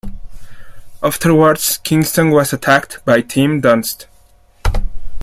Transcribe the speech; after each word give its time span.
Afterwards, 1.03 1.77
Kingston 1.77 2.31
was 2.31 2.51
attacked 2.53 3.05
by 3.05 3.21
Tim 3.21 3.61
Donst. 3.61 4.07